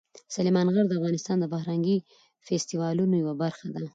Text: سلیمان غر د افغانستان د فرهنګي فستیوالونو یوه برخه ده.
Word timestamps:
سلیمان 0.35 0.67
غر 0.73 0.85
د 0.87 0.93
افغانستان 0.99 1.37
د 1.39 1.45
فرهنګي 1.53 1.97
فستیوالونو 2.45 3.13
یوه 3.21 3.33
برخه 3.43 3.67
ده. 3.75 3.83